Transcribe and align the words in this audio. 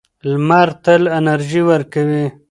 لمر 0.29 0.67
تل 0.83 1.01
انرژي 1.17 1.61
ورکوي. 1.69 2.25